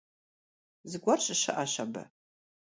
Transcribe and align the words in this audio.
Зыгуэр 0.89 1.19
щыщыӀэщ 1.25 1.73
абы… 1.83 2.03